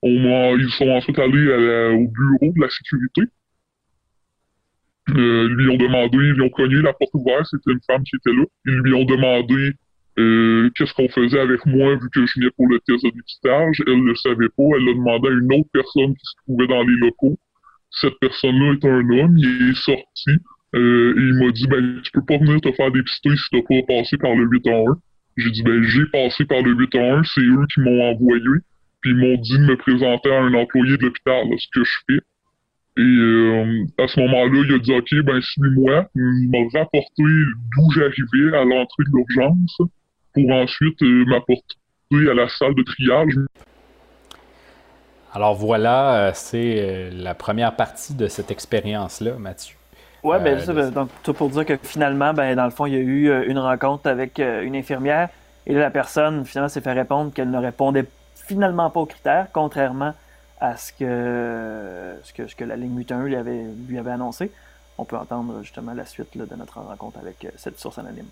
Ils 0.04 0.70
sont 0.78 0.90
ensuite 0.90 1.18
allés 1.18 1.48
au 1.94 2.08
bureau 2.10 2.54
de 2.54 2.62
la 2.62 2.70
sécurité. 2.70 3.22
Euh, 5.10 5.48
ils 5.50 5.56
lui 5.56 5.70
ont 5.70 5.78
demandé, 5.78 6.18
ils 6.18 6.32
lui 6.32 6.42
ont 6.42 6.50
cogné 6.50 6.82
la 6.82 6.94
porte 6.94 7.14
ouverte, 7.14 7.46
c'était 7.50 7.72
une 7.72 7.82
femme 7.86 8.04
qui 8.04 8.16
était 8.16 8.32
là. 8.32 8.46
Ils 8.66 8.80
lui 8.80 8.94
ont 8.94 9.04
demandé 9.04 9.74
euh, 10.20 10.70
qu'est-ce 10.76 10.94
qu'on 10.94 11.10
faisait 11.10 11.40
avec 11.40 11.66
moi 11.66 11.96
vu 11.96 12.10
que 12.14 12.26
je 12.26 12.34
venais 12.40 12.52
pour 12.56 12.68
le 12.68 12.80
test 12.80 13.04
de 13.04 13.10
dépistage? 13.10 13.82
Elle 13.88 14.04
ne 14.04 14.10
le 14.10 14.16
savait 14.16 14.50
pas. 14.56 14.64
Elle 14.78 14.90
a 14.90 14.94
demandé 14.94 15.30
à 15.30 15.32
une 15.32 15.54
autre 15.54 15.70
personne 15.74 16.14
qui 16.14 16.26
se 16.26 16.36
trouvait 16.44 16.68
dans 16.68 16.84
les 16.84 16.96
locaux. 16.98 17.38
Cette 17.90 18.20
personne-là 18.20 18.74
est 18.74 18.86
un 18.86 19.10
homme. 19.10 19.38
Il 19.38 19.72
est 19.72 19.78
sorti. 19.78 20.32
Euh, 20.76 21.14
et 21.18 21.22
il 21.22 21.34
m'a 21.36 21.52
dit, 21.52 21.68
ben, 21.68 22.02
tu 22.04 22.12
peux 22.12 22.26
pas 22.26 22.38
venir 22.38 22.62
te 22.62 22.72
faire 22.72 22.92
dépister 22.92 23.36
si 23.36 23.44
t'as 23.52 23.62
pas 23.62 23.82
passé 23.88 24.18
par 24.18 24.36
le 24.36 24.46
811. 24.46 24.98
J'ai 25.38 25.52
dit, 25.52 25.64
ben, 25.64 25.82
j'ai 25.84 26.06
passé 26.06 26.46
par 26.46 26.62
le 26.62 26.74
811. 26.74 27.32
C'est 27.34 27.42
eux 27.42 27.66
qui 27.74 27.80
m'ont 27.82 28.12
envoyé. 28.12 28.44
Puis 29.02 29.12
ils 29.12 29.18
m'ont 29.18 29.38
dit 29.38 29.58
de 29.58 29.66
me 29.66 29.76
présenter 29.78 30.32
à 30.32 30.42
un 30.42 30.54
employé 30.54 30.98
de 30.98 31.04
l'hôpital, 31.04 31.46
ce 31.58 31.68
que 31.74 31.84
je 31.84 31.98
fais. 32.08 32.20
Et 32.96 33.02
euh, 33.02 33.84
à 33.98 34.08
ce 34.08 34.20
moment-là, 34.20 34.64
il 34.64 34.74
a 34.76 34.78
dit, 34.78 34.94
OK, 34.94 35.26
ben, 35.26 35.42
suis-moi. 35.42 36.08
Il 36.16 36.50
m'a 36.52 36.80
rapporté 36.80 37.24
d'où 37.24 37.92
j'arrivais 37.96 38.56
à 38.56 38.64
l'entrée 38.64 39.04
de 39.06 39.12
l'urgence 39.12 39.82
pour 40.34 40.52
ensuite 40.52 41.02
euh, 41.02 41.26
m'apporter 41.26 41.78
à 42.30 42.34
la 42.34 42.48
salle 42.50 42.76
de 42.76 42.84
triage. 42.84 43.40
Alors 45.34 45.56
voilà, 45.56 46.28
euh, 46.28 46.32
c'est 46.34 46.78
euh, 46.80 47.10
la 47.12 47.34
première 47.34 47.76
partie 47.76 48.14
de 48.14 48.28
cette 48.28 48.52
expérience-là, 48.52 49.34
Mathieu. 49.34 49.76
Oui, 50.24 50.38
bien, 50.42 50.56
ben, 50.68 50.90
donc 50.92 51.10
tout 51.22 51.34
pour 51.34 51.50
dire 51.50 51.66
que 51.66 51.78
finalement, 51.82 52.34
ben, 52.34 52.56
dans 52.56 52.66
le 52.66 52.72
fond, 52.72 52.86
il 52.86 52.94
y 52.94 52.98
a 52.98 53.00
eu 53.00 53.48
une 53.48 53.60
rencontre 53.60 54.08
avec 54.08 54.40
une 54.40 54.76
infirmière 54.76 55.30
et 55.68 55.74
la 55.74 55.90
personne, 55.90 56.46
finalement, 56.46 56.70
s'est 56.70 56.82
fait 56.82 56.94
répondre 56.94 57.34
qu'elle 57.34 57.52
ne 57.52 57.58
répondait 57.58 58.06
finalement 58.36 58.90
pas 58.90 59.02
aux 59.02 59.06
critères, 59.06 59.48
contrairement 59.52 60.14
à 60.62 60.78
ce 60.78 60.94
que, 60.94 62.16
ce 62.24 62.32
que, 62.32 62.48
ce 62.48 62.56
que 62.56 62.64
la 62.64 62.78
ligne 62.78 63.04
81 63.04 63.24
lui 63.26 63.36
avait, 63.36 63.66
lui 63.90 63.98
avait 63.98 64.12
annoncé. 64.12 64.50
On 64.98 65.04
peut 65.04 65.18
entendre 65.18 65.62
justement 65.62 65.94
la 65.94 66.06
suite 66.06 66.38
de 66.38 66.56
notre 66.56 66.80
rencontre 66.80 67.20
avec 67.20 67.48
cette 67.58 67.80
source 67.80 67.98
anonyme. 67.98 68.28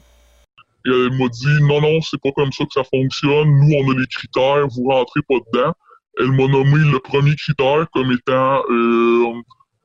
Et 0.85 0.89
elle 0.89 1.17
m'a 1.17 1.27
dit 1.27 1.61
non, 1.61 1.81
non, 1.81 2.01
c'est 2.01 2.21
pas 2.21 2.31
comme 2.31 2.51
ça 2.51 2.65
que 2.65 2.73
ça 2.73 2.83
fonctionne. 2.83 3.49
Nous, 3.49 3.75
on 3.75 3.91
a 3.91 3.99
les 3.99 4.07
critères, 4.07 4.67
vous 4.67 4.89
rentrez 4.89 5.21
pas 5.27 5.35
dedans. 5.53 5.73
Elle 6.19 6.31
m'a 6.31 6.47
nommé 6.47 6.77
le 6.91 6.99
premier 6.99 7.35
critère 7.35 7.87
comme 7.93 8.11
étant 8.11 8.63
euh, 8.69 9.33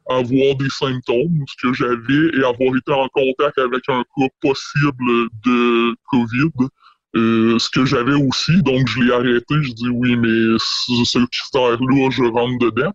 avoir 0.09 0.57
des 0.57 0.71
symptômes, 0.71 1.45
ce 1.47 1.67
que 1.67 1.73
j'avais, 1.73 2.39
et 2.39 2.45
avoir 2.45 2.77
été 2.77 2.93
en 2.93 3.09
contact 3.09 3.59
avec 3.59 3.83
un 3.89 4.03
cas 4.03 4.29
possible 4.41 5.29
de 5.45 5.95
COVID. 6.11 6.69
Euh, 7.17 7.59
ce 7.59 7.71
que 7.71 7.85
j'avais 7.87 8.15
aussi, 8.15 8.63
donc 8.63 8.87
je 8.89 9.01
l'ai 9.01 9.13
arrêté. 9.13 9.55
Je 9.63 9.73
dis 9.73 9.89
oui, 9.89 10.17
mais 10.17 10.59
ce 10.59 11.25
critère-là, 11.27 12.11
je 12.11 12.25
rentre 12.25 12.59
dedans. 12.59 12.93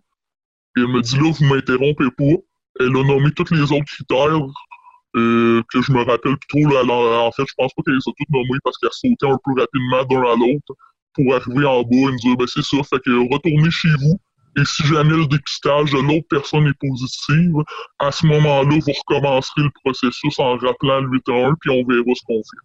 Et 0.76 0.80
elle 0.80 0.88
me 0.88 1.00
dit 1.00 1.16
là, 1.16 1.30
vous 1.30 1.44
m'interrompez 1.44 2.10
pas. 2.16 2.36
Elle 2.80 2.96
a 2.96 3.04
nommé 3.04 3.30
tous 3.32 3.52
les 3.52 3.62
autres 3.62 3.84
critères 3.84 4.40
euh, 5.14 5.62
que 5.70 5.82
je 5.82 5.92
me 5.92 6.02
rappelle 6.04 6.38
plutôt, 6.38 6.66
là, 6.70 6.82
en 6.84 7.30
fait, 7.32 7.44
je 7.46 7.52
pense 7.56 7.74
pas 7.74 7.82
qu'elle 7.84 7.94
les 7.94 8.00
a 8.00 8.12
toutes 8.16 8.30
nommées 8.30 8.58
parce 8.64 8.78
qu'elle 8.78 8.92
sautait 8.92 9.26
un 9.26 9.38
peu 9.44 9.52
rapidement 9.60 10.04
d'un 10.04 10.22
à 10.22 10.34
l'autre 10.36 10.74
pour 11.14 11.34
arriver 11.34 11.66
en 11.66 11.82
bas 11.82 11.88
et 11.92 12.12
me 12.12 12.18
dire, 12.18 12.34
ben 12.36 12.46
c'est 12.46 12.62
ça, 12.62 12.78
fait 12.82 12.98
que 13.04 13.10
retournez 13.32 13.70
chez 13.70 13.90
vous. 14.00 14.18
Et 14.58 14.64
si 14.64 14.82
jamais 14.86 15.16
le 15.16 15.26
dépistage 15.26 15.92
de 15.92 15.98
l'autre 15.98 16.26
personne 16.30 16.66
est 16.66 16.78
positive, 16.78 17.56
à 17.98 18.10
ce 18.10 18.26
moment-là, 18.26 18.70
vous 18.70 18.92
recommencerez 19.06 19.62
le 19.62 19.70
processus 19.84 20.38
en 20.38 20.56
rappelant 20.56 21.00
le 21.00 21.08
8 21.08 21.28
1, 21.28 21.54
puis 21.60 21.70
on 21.70 21.84
verra 21.86 22.14
ce 22.14 22.22
qu'on 22.26 22.42
fait. 22.42 22.56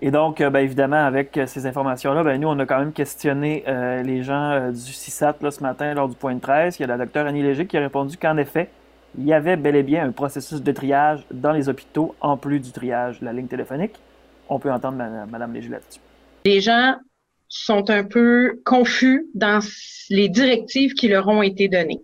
Et 0.00 0.10
donc, 0.10 0.40
euh, 0.40 0.48
ben, 0.48 0.60
évidemment, 0.60 1.04
avec 1.04 1.36
euh, 1.36 1.46
ces 1.46 1.66
informations-là, 1.66 2.22
ben, 2.22 2.40
nous, 2.40 2.48
on 2.48 2.58
a 2.58 2.64
quand 2.64 2.78
même 2.78 2.94
questionné 2.94 3.64
les 4.02 4.22
gens 4.22 4.70
du 4.70 4.92
CISAT 4.92 5.36
là, 5.42 5.50
ce 5.50 5.62
matin 5.62 5.92
lors 5.92 6.08
du 6.08 6.16
point 6.16 6.34
de 6.34 6.40
presse. 6.40 6.78
Il 6.78 6.82
y 6.82 6.84
a 6.84 6.88
la 6.88 6.96
docteure 6.96 7.26
Annie 7.26 7.42
Léger 7.42 7.66
qui 7.66 7.76
a 7.76 7.80
répondu 7.80 8.16
qu'en 8.16 8.38
effet, 8.38 8.70
il 9.18 9.24
y 9.24 9.32
avait 9.32 9.56
bel 9.56 9.76
et 9.76 9.82
bien 9.82 10.04
un 10.04 10.12
processus 10.12 10.62
de 10.62 10.72
triage 10.72 11.24
dans 11.30 11.52
les 11.52 11.68
hôpitaux, 11.68 12.14
en 12.20 12.36
plus 12.36 12.60
du 12.60 12.72
triage 12.72 13.20
de 13.20 13.24
la 13.24 13.32
ligne 13.32 13.46
téléphonique. 13.46 13.94
On 14.48 14.58
peut 14.58 14.70
entendre 14.70 14.96
Mme 14.96 15.52
Léger 15.52 15.68
là-dessus. 15.68 16.00
Les 16.44 16.60
gens 16.60 16.96
sont 17.48 17.90
un 17.90 18.04
peu 18.04 18.60
confus 18.64 19.26
dans 19.34 19.60
les 20.10 20.28
directives 20.28 20.94
qui 20.94 21.08
leur 21.08 21.28
ont 21.28 21.42
été 21.42 21.68
données. 21.68 22.00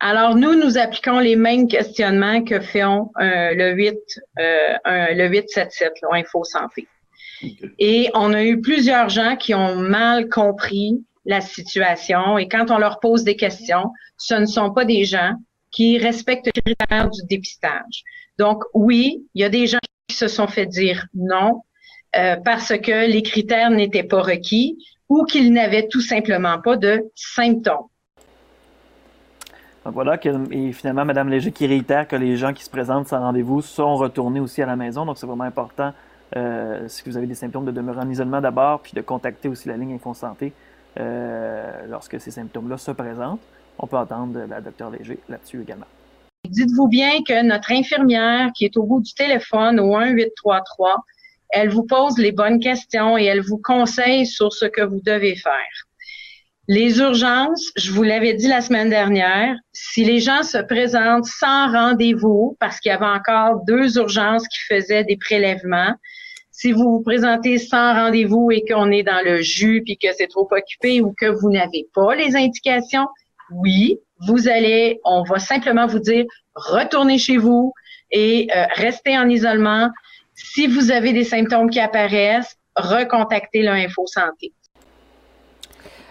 Alors, 0.00 0.34
nous, 0.36 0.54
nous 0.54 0.76
appliquons 0.76 1.18
les 1.18 1.36
mêmes 1.36 1.68
questionnements 1.68 2.42
que 2.42 2.60
font 2.60 3.10
euh, 3.20 3.54
le 3.54 3.72
8, 3.72 3.94
euh, 4.38 4.74
le 4.84 5.28
877, 5.28 5.92
Info 6.12 6.44
Santé. 6.44 6.86
Et 7.78 8.10
on 8.14 8.32
a 8.32 8.44
eu 8.44 8.60
plusieurs 8.60 9.08
gens 9.08 9.36
qui 9.36 9.54
ont 9.54 9.76
mal 9.76 10.28
compris 10.28 11.04
la 11.24 11.40
situation 11.40 12.38
et 12.38 12.48
quand 12.48 12.70
on 12.70 12.78
leur 12.78 13.00
pose 13.00 13.24
des 13.24 13.36
questions, 13.36 13.90
ce 14.16 14.34
ne 14.34 14.46
sont 14.46 14.72
pas 14.72 14.84
des 14.84 15.04
gens 15.04 15.34
qui 15.74 15.98
respectent 15.98 16.50
les 16.54 16.62
critères 16.62 17.10
du 17.10 17.20
dépistage. 17.28 18.04
Donc, 18.38 18.62
oui, 18.74 19.24
il 19.34 19.42
y 19.42 19.44
a 19.44 19.48
des 19.48 19.66
gens 19.66 19.78
qui 20.08 20.16
se 20.16 20.28
sont 20.28 20.46
fait 20.46 20.66
dire 20.66 21.06
non 21.14 21.62
euh, 22.16 22.36
parce 22.44 22.78
que 22.78 23.10
les 23.10 23.22
critères 23.22 23.70
n'étaient 23.70 24.04
pas 24.04 24.22
requis 24.22 24.78
ou 25.08 25.24
qu'ils 25.24 25.52
n'avaient 25.52 25.88
tout 25.88 26.00
simplement 26.00 26.60
pas 26.60 26.76
de 26.76 27.10
symptômes. 27.14 27.88
Voilà, 29.84 30.18
et 30.50 30.72
finalement, 30.72 31.04
Mme 31.04 31.28
Léger 31.28 31.52
qui 31.52 31.66
réitère 31.66 32.08
que 32.08 32.16
les 32.16 32.38
gens 32.38 32.54
qui 32.54 32.64
se 32.64 32.70
présentent 32.70 33.08
sans 33.08 33.20
rendez-vous 33.20 33.60
sont 33.60 33.96
retournés 33.96 34.40
aussi 34.40 34.62
à 34.62 34.66
la 34.66 34.76
maison. 34.76 35.04
Donc, 35.04 35.18
c'est 35.18 35.26
vraiment 35.26 35.44
important, 35.44 35.92
euh, 36.36 36.88
si 36.88 37.02
vous 37.04 37.18
avez 37.18 37.26
des 37.26 37.34
symptômes, 37.34 37.66
de 37.66 37.70
demeurer 37.70 38.00
en 38.00 38.08
isolement 38.08 38.40
d'abord, 38.40 38.80
puis 38.80 38.92
de 38.94 39.02
contacter 39.02 39.46
aussi 39.46 39.68
la 39.68 39.76
ligne 39.76 39.92
Info 39.92 40.14
Santé 40.14 40.54
euh, 40.98 41.86
lorsque 41.90 42.18
ces 42.18 42.30
symptômes-là 42.30 42.78
se 42.78 42.92
présentent. 42.92 43.42
On 43.78 43.86
peut 43.86 43.96
entendre 43.96 44.40
la 44.48 44.60
docteur 44.60 44.90
Léger 44.90 45.18
là-dessus 45.28 45.62
également. 45.62 45.86
Dites-vous 46.48 46.88
bien 46.88 47.22
que 47.26 47.42
notre 47.42 47.72
infirmière 47.72 48.50
qui 48.54 48.66
est 48.66 48.76
au 48.76 48.84
bout 48.84 49.00
du 49.00 49.14
téléphone 49.14 49.80
au 49.80 49.98
1833, 49.98 51.02
elle 51.50 51.70
vous 51.70 51.84
pose 51.84 52.18
les 52.18 52.32
bonnes 52.32 52.60
questions 52.60 53.16
et 53.16 53.24
elle 53.24 53.40
vous 53.40 53.60
conseille 53.62 54.26
sur 54.26 54.52
ce 54.52 54.66
que 54.66 54.82
vous 54.82 55.00
devez 55.04 55.36
faire. 55.36 55.52
Les 56.66 56.98
urgences, 56.98 57.70
je 57.76 57.92
vous 57.92 58.02
l'avais 58.02 58.32
dit 58.34 58.48
la 58.48 58.62
semaine 58.62 58.88
dernière, 58.88 59.54
si 59.72 60.04
les 60.04 60.20
gens 60.20 60.42
se 60.42 60.58
présentent 60.58 61.26
sans 61.26 61.70
rendez-vous, 61.70 62.56
parce 62.58 62.80
qu'il 62.80 62.90
y 62.90 62.94
avait 62.94 63.04
encore 63.04 63.64
deux 63.66 63.98
urgences 63.98 64.48
qui 64.48 64.60
faisaient 64.68 65.04
des 65.04 65.18
prélèvements, 65.18 65.94
si 66.50 66.72
vous 66.72 66.84
vous 66.84 67.02
présentez 67.02 67.58
sans 67.58 67.94
rendez-vous 67.94 68.50
et 68.50 68.64
qu'on 68.66 68.90
est 68.90 69.02
dans 69.02 69.22
le 69.24 69.42
jus 69.42 69.82
puis 69.84 69.98
que 69.98 70.08
c'est 70.16 70.28
trop 70.28 70.48
occupé 70.50 71.02
ou 71.02 71.12
que 71.18 71.26
vous 71.26 71.50
n'avez 71.50 71.86
pas 71.94 72.14
les 72.14 72.34
indications, 72.34 73.08
oui, 73.50 73.98
vous 74.26 74.48
allez, 74.48 75.00
on 75.04 75.22
va 75.22 75.38
simplement 75.38 75.86
vous 75.86 75.98
dire 75.98 76.24
retournez 76.54 77.18
chez 77.18 77.36
vous 77.36 77.72
et 78.10 78.48
euh, 78.54 78.64
restez 78.74 79.18
en 79.18 79.28
isolement. 79.28 79.90
Si 80.34 80.66
vous 80.66 80.90
avez 80.90 81.12
des 81.12 81.24
symptômes 81.24 81.70
qui 81.70 81.80
apparaissent, 81.80 82.56
recontactez 82.76 83.62
l'Info 83.62 84.06
Santé. 84.06 84.52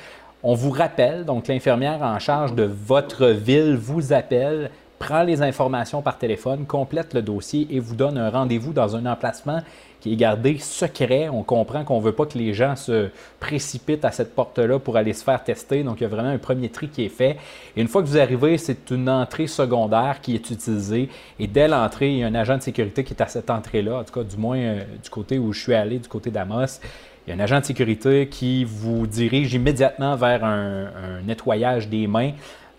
On 0.41 0.53
vous 0.53 0.71
rappelle, 0.71 1.25
donc 1.25 1.49
l'infirmière 1.49 2.01
en 2.01 2.17
charge 2.17 2.55
de 2.55 2.63
votre 2.63 3.27
ville 3.27 3.75
vous 3.75 4.13
appelle, 4.13 4.71
prend 4.99 5.23
les 5.23 5.41
informations 5.41 6.01
par 6.01 6.17
téléphone, 6.17 6.65
complète 6.65 7.13
le 7.13 7.21
dossier 7.21 7.67
et 7.69 7.79
vous 7.79 7.95
donne 7.95 8.17
un 8.17 8.29
rendez-vous 8.29 8.71
dans 8.71 8.95
un 8.95 9.05
emplacement 9.05 9.61
qui 10.01 10.13
est 10.13 10.15
gardé 10.15 10.57
secret. 10.57 11.29
On 11.29 11.43
comprend 11.43 11.83
qu'on 11.83 11.99
ne 11.99 12.03
veut 12.03 12.11
pas 12.11 12.25
que 12.25 12.37
les 12.37 12.53
gens 12.53 12.75
se 12.75 13.09
précipitent 13.39 14.03
à 14.03 14.11
cette 14.11 14.35
porte-là 14.35 14.79
pour 14.79 14.97
aller 14.97 15.13
se 15.13 15.23
faire 15.23 15.41
tester. 15.43 15.83
Donc, 15.83 16.01
il 16.01 16.03
y 16.03 16.05
a 16.05 16.09
vraiment 16.09 16.29
un 16.29 16.39
premier 16.39 16.69
tri 16.69 16.89
qui 16.89 17.05
est 17.05 17.09
fait. 17.09 17.37
Et 17.77 17.81
une 17.81 17.87
fois 17.87 18.01
que 18.01 18.07
vous 18.07 18.17
arrivez, 18.17 18.57
c'est 18.57 18.89
une 18.89 19.07
entrée 19.07 19.47
secondaire 19.47 20.19
qui 20.21 20.35
est 20.35 20.49
utilisée. 20.49 21.07
Et 21.39 21.47
dès 21.47 21.67
l'entrée, 21.67 22.11
il 22.11 22.17
y 22.17 22.23
a 22.23 22.27
un 22.27 22.35
agent 22.35 22.57
de 22.57 22.63
sécurité 22.63 23.03
qui 23.03 23.13
est 23.13 23.21
à 23.21 23.27
cette 23.27 23.49
entrée-là, 23.49 23.99
en 23.99 24.03
tout 24.03 24.13
cas, 24.13 24.23
du 24.23 24.37
moins 24.37 24.57
euh, 24.57 24.83
du 25.01 25.09
côté 25.09 25.37
où 25.37 25.53
je 25.53 25.61
suis 25.61 25.73
allé, 25.73 25.99
du 25.99 26.09
côté 26.09 26.31
d'Amos. 26.31 26.79
Il 27.25 27.29
y 27.29 27.33
a 27.33 27.35
un 27.35 27.39
agent 27.39 27.59
de 27.59 27.65
sécurité 27.65 28.27
qui 28.27 28.63
vous 28.63 29.05
dirige 29.05 29.53
immédiatement 29.53 30.15
vers 30.15 30.43
un 30.43 31.21
nettoyage 31.23 31.87
des 31.87 32.07
mains 32.07 32.31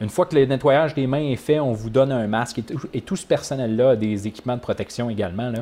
une 0.02 0.08
fois 0.08 0.26
que 0.26 0.34
le 0.34 0.44
nettoyage 0.44 0.94
des 0.94 1.06
mains 1.06 1.22
est 1.22 1.36
fait, 1.36 1.60
on 1.60 1.72
vous 1.72 1.88
donne 1.88 2.10
un 2.10 2.26
masque 2.26 2.60
et, 2.92 3.00
tout, 3.00 3.16
ce 3.16 3.24
personnel-là 3.24 3.90
a 3.90 3.96
des 3.96 4.26
équipements 4.26 4.56
de 4.56 4.60
protection 4.60 5.08
également. 5.08 5.52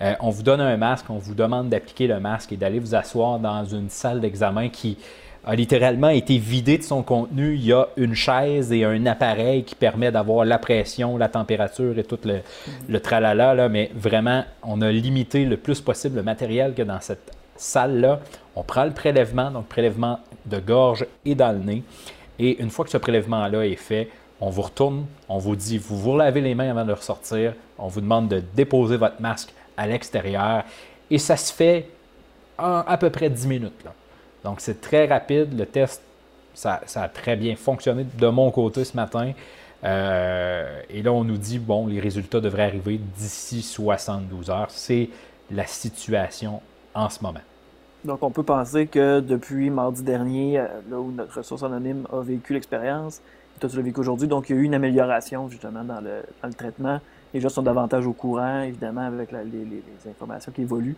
Euh, 0.00 0.14
on 0.20 0.30
vous 0.30 0.42
donne 0.42 0.62
un 0.62 0.76
masque, 0.78 1.04
on 1.10 1.18
vous 1.18 1.34
demande 1.34 1.68
d'appliquer 1.68 2.06
le 2.06 2.18
masque 2.18 2.52
et 2.52 2.56
d'aller 2.56 2.78
vous 2.78 2.94
asseoir 2.94 3.38
dans 3.38 3.62
une 3.64 3.90
salle 3.90 4.20
d'examen 4.20 4.70
qui 4.70 4.96
a 5.44 5.54
littéralement 5.54 6.08
été 6.08 6.38
vidée 6.38 6.78
de 6.78 6.82
son 6.82 7.02
contenu. 7.02 7.54
Il 7.54 7.64
y 7.64 7.74
a 7.74 7.88
une 7.98 8.14
chaise 8.14 8.72
et 8.72 8.84
un 8.84 9.04
appareil 9.04 9.64
qui 9.64 9.74
permet 9.74 10.10
d'avoir 10.10 10.46
la 10.46 10.58
pression, 10.58 11.18
la 11.18 11.28
température 11.28 11.98
et 11.98 12.04
tout 12.04 12.18
le, 12.24 13.00
tralala. 13.00 13.68
Mais 13.68 13.90
vraiment, 13.94 14.44
on 14.62 14.80
a 14.80 14.90
limité 14.90 15.44
le 15.44 15.58
plus 15.58 15.80
possible 15.82 16.16
le 16.16 16.22
matériel 16.22 16.72
que 16.72 16.82
dans 16.82 17.00
cette 17.00 17.32
salle-là. 17.56 18.20
On 18.56 18.62
prend 18.62 18.84
le 18.84 18.92
prélèvement, 18.92 19.50
donc 19.50 19.66
prélèvement 19.66 20.20
de 20.46 20.58
gorge 20.58 21.04
et 21.26 21.34
dans 21.34 21.52
le 21.52 21.58
nez. 21.58 21.82
Et 22.42 22.60
une 22.60 22.70
fois 22.70 22.86
que 22.86 22.90
ce 22.90 22.96
prélèvement-là 22.96 23.66
est 23.66 23.76
fait, 23.76 24.08
on 24.40 24.48
vous 24.48 24.62
retourne, 24.62 25.04
on 25.28 25.36
vous 25.36 25.54
dit, 25.54 25.76
vous 25.76 25.98
vous 25.98 26.16
lavez 26.16 26.40
les 26.40 26.54
mains 26.54 26.70
avant 26.70 26.86
de 26.86 26.92
ressortir, 26.92 27.52
on 27.78 27.88
vous 27.88 28.00
demande 28.00 28.28
de 28.28 28.42
déposer 28.54 28.96
votre 28.96 29.20
masque 29.20 29.52
à 29.76 29.86
l'extérieur 29.86 30.64
et 31.10 31.18
ça 31.18 31.36
se 31.36 31.52
fait 31.52 31.86
en 32.58 32.78
à 32.86 32.96
peu 32.96 33.10
près 33.10 33.28
10 33.28 33.46
minutes. 33.46 33.84
Donc 34.42 34.60
c'est 34.62 34.80
très 34.80 35.06
rapide, 35.06 35.56
le 35.56 35.66
test, 35.66 36.00
ça, 36.54 36.80
a 36.94 37.08
très 37.08 37.36
bien 37.36 37.56
fonctionné 37.56 38.06
de 38.18 38.26
mon 38.28 38.50
côté 38.50 38.84
ce 38.84 38.96
matin. 38.96 39.32
Euh, 39.84 40.80
et 40.88 41.02
là, 41.02 41.12
on 41.12 41.24
nous 41.24 41.36
dit, 41.36 41.58
bon, 41.58 41.86
les 41.86 42.00
résultats 42.00 42.40
devraient 42.40 42.64
arriver 42.64 42.98
d'ici 43.18 43.60
72 43.60 44.48
heures. 44.50 44.70
C'est 44.70 45.10
la 45.50 45.66
situation 45.66 46.62
en 46.94 47.10
ce 47.10 47.22
moment. 47.22 47.40
Donc, 48.04 48.22
on 48.22 48.30
peut 48.30 48.42
penser 48.42 48.86
que 48.86 49.20
depuis 49.20 49.68
mardi 49.68 50.02
dernier, 50.02 50.58
euh, 50.58 50.66
là 50.90 50.98
où 50.98 51.10
notre 51.12 51.36
ressource 51.36 51.62
anonyme 51.62 52.06
a 52.10 52.20
vécu 52.20 52.54
l'expérience, 52.54 53.20
toi, 53.58 53.68
tu 53.68 53.76
l'as 53.76 53.82
vécu 53.82 54.00
aujourd'hui, 54.00 54.26
donc 54.26 54.48
il 54.48 54.56
y 54.56 54.58
a 54.58 54.62
eu 54.62 54.64
une 54.64 54.74
amélioration 54.74 55.50
justement 55.50 55.84
dans 55.84 56.00
le, 56.00 56.22
traitement. 56.56 56.98
Les 57.34 57.40
gens 57.40 57.50
sont 57.50 57.62
davantage 57.62 58.06
au 58.06 58.14
courant, 58.14 58.62
évidemment, 58.62 59.02
avec 59.02 59.30
les, 59.32 59.82
informations 60.10 60.50
qui 60.50 60.62
évoluent. 60.62 60.96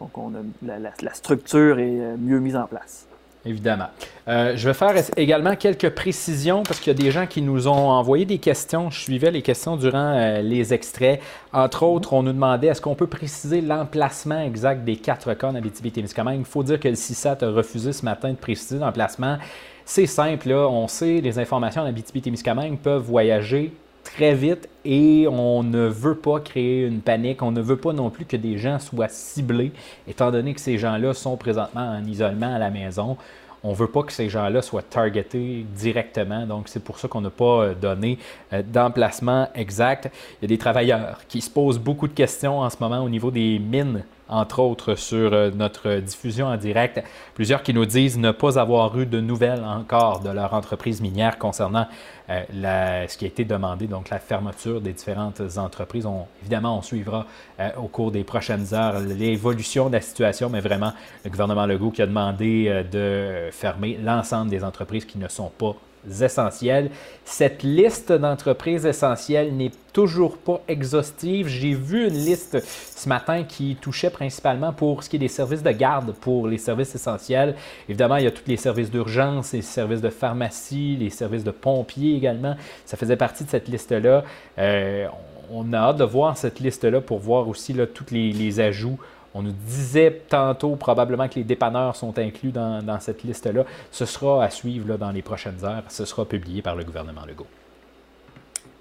Donc, 0.00 0.18
on 0.18 0.32
a, 0.34 0.78
la 1.00 1.14
structure 1.14 1.78
est 1.78 2.00
euh, 2.00 2.16
mieux 2.18 2.40
mise 2.40 2.56
en 2.56 2.66
place. 2.66 3.06
Évidemment. 3.44 3.86
Euh, 4.28 4.56
je 4.56 4.68
vais 4.68 4.74
faire 4.74 4.94
également 5.16 5.56
quelques 5.56 5.90
précisions 5.90 6.62
parce 6.62 6.78
qu'il 6.78 6.92
y 6.92 6.96
a 6.96 7.02
des 7.02 7.10
gens 7.10 7.26
qui 7.26 7.42
nous 7.42 7.66
ont 7.66 7.90
envoyé 7.90 8.24
des 8.24 8.38
questions. 8.38 8.88
Je 8.90 9.00
suivais 9.00 9.32
les 9.32 9.42
questions 9.42 9.76
durant 9.76 10.14
euh, 10.14 10.42
les 10.42 10.72
extraits. 10.72 11.20
Entre 11.52 11.82
autres, 11.82 12.12
on 12.12 12.22
nous 12.22 12.32
demandait 12.32 12.68
est-ce 12.68 12.80
qu'on 12.80 12.94
peut 12.94 13.08
préciser 13.08 13.60
l'emplacement 13.60 14.40
exact 14.40 14.84
des 14.84 14.96
quatre 14.96 15.34
cas 15.34 15.48
en 15.48 15.56
Abitibi-Témiscamingue? 15.56 16.38
Il 16.38 16.44
faut 16.44 16.62
dire 16.62 16.78
que 16.78 16.88
le 16.88 16.94
CISAT 16.94 17.38
a 17.42 17.50
refusé 17.50 17.92
ce 17.92 18.04
matin 18.04 18.30
de 18.30 18.36
préciser 18.36 18.78
l'emplacement. 18.78 19.38
C'est 19.84 20.06
simple, 20.06 20.52
on 20.52 20.86
sait 20.86 21.20
les 21.20 21.40
informations 21.40 21.82
en 21.82 21.86
Abitibi-Témiscamingue 21.86 22.78
peuvent 22.78 23.02
voyager 23.02 23.72
très 24.14 24.34
vite 24.34 24.68
et 24.84 25.26
on 25.28 25.62
ne 25.62 25.86
veut 25.86 26.16
pas 26.16 26.40
créer 26.40 26.86
une 26.86 27.00
panique, 27.00 27.42
on 27.42 27.50
ne 27.50 27.60
veut 27.60 27.76
pas 27.76 27.92
non 27.92 28.10
plus 28.10 28.24
que 28.24 28.36
des 28.36 28.58
gens 28.58 28.78
soient 28.78 29.08
ciblés, 29.08 29.72
étant 30.06 30.30
donné 30.30 30.54
que 30.54 30.60
ces 30.60 30.78
gens-là 30.78 31.14
sont 31.14 31.36
présentement 31.36 31.80
en 31.80 32.04
isolement 32.04 32.54
à 32.54 32.58
la 32.58 32.70
maison. 32.70 33.16
On 33.64 33.70
ne 33.70 33.76
veut 33.76 33.86
pas 33.86 34.02
que 34.02 34.12
ces 34.12 34.28
gens-là 34.28 34.60
soient 34.60 34.82
targetés 34.82 35.64
directement, 35.76 36.46
donc 36.46 36.68
c'est 36.68 36.82
pour 36.82 36.98
ça 36.98 37.06
qu'on 37.06 37.20
n'a 37.20 37.30
pas 37.30 37.62
euh, 37.62 37.74
donné 37.74 38.18
euh, 38.52 38.62
d'emplacement 38.62 39.48
exact. 39.54 40.10
Il 40.40 40.42
y 40.42 40.44
a 40.46 40.48
des 40.48 40.58
travailleurs 40.58 41.20
qui 41.28 41.40
se 41.40 41.48
posent 41.48 41.78
beaucoup 41.78 42.08
de 42.08 42.12
questions 42.12 42.58
en 42.58 42.68
ce 42.68 42.76
moment 42.80 43.04
au 43.04 43.08
niveau 43.08 43.30
des 43.30 43.60
mines 43.60 44.02
entre 44.32 44.60
autres 44.60 44.94
sur 44.94 45.32
euh, 45.32 45.50
notre 45.50 45.96
diffusion 45.96 46.46
en 46.46 46.56
direct. 46.56 47.02
Plusieurs 47.34 47.62
qui 47.62 47.74
nous 47.74 47.84
disent 47.84 48.18
ne 48.18 48.32
pas 48.32 48.58
avoir 48.58 48.98
eu 48.98 49.06
de 49.06 49.20
nouvelles 49.20 49.62
encore 49.64 50.20
de 50.20 50.30
leur 50.30 50.54
entreprise 50.54 51.00
minière 51.00 51.38
concernant 51.38 51.86
euh, 52.30 53.06
ce 53.08 53.18
qui 53.18 53.26
a 53.26 53.28
été 53.28 53.44
demandé, 53.44 53.86
donc 53.86 54.08
la 54.08 54.18
fermeture 54.18 54.80
des 54.80 54.92
différentes 54.92 55.42
entreprises. 55.58 56.06
évidemment, 56.40 56.78
on 56.78 56.82
suivra 56.82 57.26
euh, 57.60 57.68
au 57.76 57.88
cours 57.88 58.10
des 58.10 58.24
prochaines 58.24 58.72
heures 58.72 59.00
l'évolution 59.00 59.88
de 59.88 59.94
la 59.94 60.00
situation, 60.00 60.48
mais 60.48 60.60
vraiment, 60.60 60.92
le 61.24 61.30
gouvernement 61.30 61.66
Legault 61.66 61.90
qui 61.90 62.02
a 62.02 62.06
demandé 62.06 62.84
de 62.90 63.50
fermer 63.52 63.98
l'ensemble 64.02 64.50
des 64.50 64.64
entreprises 64.64 65.04
qui 65.04 65.18
ne 65.18 65.28
sont 65.28 65.50
pas 65.58 65.76
essentielles. 66.20 66.90
Cette 67.24 67.62
liste 67.62 68.12
d'entreprises 68.12 68.86
essentielles 68.86 69.54
n'est 69.54 69.70
toujours 69.92 70.38
pas 70.38 70.60
exhaustive. 70.68 71.48
J'ai 71.48 71.74
vu 71.74 72.08
une 72.08 72.14
liste 72.14 72.58
ce 72.62 73.08
matin 73.08 73.44
qui 73.44 73.76
touchait 73.80 74.10
principalement 74.10 74.72
pour 74.72 75.02
ce 75.02 75.10
qui 75.10 75.16
est 75.16 75.18
des 75.18 75.28
services 75.28 75.62
de 75.62 75.70
garde 75.70 76.12
pour 76.14 76.46
les 76.48 76.58
services 76.58 76.94
essentiels. 76.94 77.54
Évidemment, 77.88 78.16
il 78.16 78.24
y 78.24 78.26
a 78.26 78.30
tous 78.30 78.46
les 78.46 78.56
services 78.56 78.90
d'urgence, 78.90 79.52
les 79.52 79.62
services 79.62 80.00
de 80.00 80.10
pharmacie, 80.10 80.96
les 80.98 81.10
services 81.10 81.44
de 81.44 81.50
pompiers 81.50 82.16
également. 82.16 82.56
Ça 82.84 82.96
faisait 82.96 83.16
partie 83.16 83.44
de 83.44 83.50
cette 83.50 83.68
liste-là. 83.68 84.24
Euh, 84.58 85.06
on 85.50 85.72
a 85.72 85.78
hâte 85.78 85.98
de 85.98 86.04
voir 86.04 86.36
cette 86.36 86.60
liste-là 86.60 87.00
pour 87.00 87.18
voir 87.18 87.48
aussi 87.48 87.76
tous 87.94 88.06
les 88.10 88.60
ajouts 88.60 88.98
On 89.34 89.42
nous 89.42 89.52
disait 89.52 90.22
tantôt 90.28 90.76
probablement 90.76 91.28
que 91.28 91.36
les 91.36 91.44
dépanneurs 91.44 91.96
sont 91.96 92.18
inclus 92.18 92.50
dans, 92.50 93.00
cette 93.00 93.22
liste-là. 93.22 93.64
Ce 93.90 94.04
sera 94.04 94.44
à 94.44 94.50
suivre 94.50 94.96
dans 94.96 95.10
les 95.10 95.22
prochaines 95.22 95.64
heures. 95.64 95.84
Ce 95.88 96.04
sera 96.04 96.26
publié 96.26 96.60
par 96.60 96.76
le 96.76 96.84
gouvernement 96.84 97.22
Legault. 97.26 97.46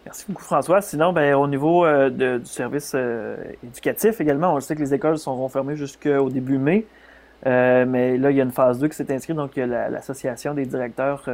Merci 0.06 0.26
beaucoup, 0.28 0.44
François. 0.44 0.82
Sinon, 0.82 1.14
ben, 1.14 1.36
au 1.36 1.48
niveau 1.48 1.86
euh, 1.86 2.10
du 2.10 2.46
service 2.46 2.94
euh, 2.96 3.38
éducatif 3.64 4.20
également, 4.20 4.54
on 4.54 4.60
sait 4.60 4.76
que 4.76 4.82
les 4.82 4.94
écoles 4.94 5.18
seront 5.18 5.48
fermées 5.48 5.76
jusqu'au 5.76 6.30
début 6.30 6.58
mai. 6.58 6.86
Euh, 7.46 7.86
mais 7.88 8.18
là, 8.18 8.32
il 8.32 8.38
y 8.38 8.42
a 8.42 8.44
une 8.44 8.52
phase 8.52 8.80
2 8.80 8.88
qui 8.90 8.96
s'est 8.96 9.14
inscrite. 9.14 9.36
Donc, 9.36 9.56
il 9.56 9.60
y 9.60 9.64
a 9.64 9.90
l'Association 9.90 10.54
des 10.54 10.66
directeurs 10.66 11.30